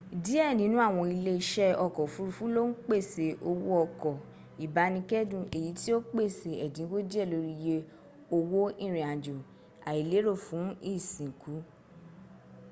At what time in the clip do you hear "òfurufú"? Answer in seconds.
2.07-2.43